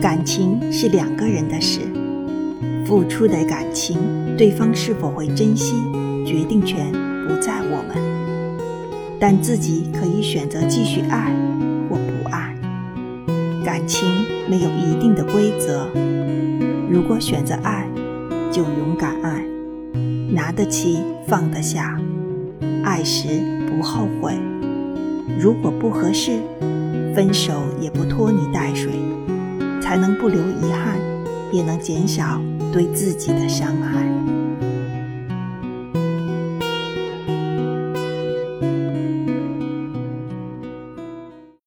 [0.00, 1.80] 感情是两个人的事，
[2.86, 3.98] 付出的感情，
[4.34, 5.74] 对方是否会珍惜，
[6.24, 6.90] 决定权
[7.28, 8.02] 不在我们，
[9.18, 11.30] 但自己可以选择继续爱
[11.86, 12.56] 或不爱。
[13.62, 14.08] 感情
[14.48, 15.86] 没有一定的规则，
[16.88, 17.86] 如果选择爱，
[18.50, 19.44] 就勇敢爱，
[20.32, 22.00] 拿得起放得下，
[22.82, 23.28] 爱时
[23.68, 24.32] 不后悔。
[25.38, 26.40] 如果不合适，
[27.14, 28.92] 分手也不拖泥带水。
[29.90, 31.00] 才能不留遗憾，
[31.50, 32.40] 也能减少
[32.72, 34.06] 对自己的伤害。